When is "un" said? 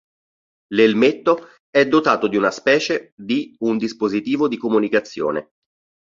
3.59-3.77